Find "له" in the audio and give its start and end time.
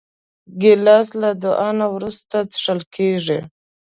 1.21-1.29